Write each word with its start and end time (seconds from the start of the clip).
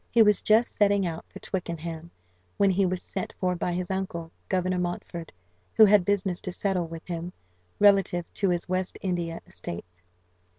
He 0.09 0.23
was 0.23 0.41
just 0.41 0.71
setting 0.71 1.05
out 1.05 1.25
for 1.29 1.37
Twickenham, 1.37 2.09
when 2.57 2.71
he 2.71 2.87
was 2.87 3.03
sent 3.03 3.33
for 3.33 3.55
by 3.55 3.73
his 3.73 3.91
uncle, 3.91 4.31
Governor 4.49 4.79
Montford, 4.79 5.31
who 5.75 5.85
had 5.85 6.05
business 6.05 6.41
to 6.41 6.51
settle 6.51 6.87
with 6.87 7.05
him, 7.05 7.33
relative 7.77 8.25
to 8.33 8.49
his 8.49 8.67
West 8.67 8.97
India 9.03 9.41
estates. 9.45 10.03